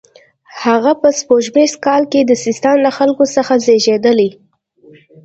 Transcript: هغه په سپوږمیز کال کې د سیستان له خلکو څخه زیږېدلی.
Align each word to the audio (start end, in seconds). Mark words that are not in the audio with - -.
هغه 0.63 0.91
په 1.01 1.09
سپوږمیز 1.19 1.73
کال 1.85 2.03
کې 2.11 2.21
د 2.25 2.31
سیستان 2.45 2.77
له 2.85 2.91
خلکو 2.97 3.23
څخه 3.35 3.53
زیږېدلی. 3.65 4.29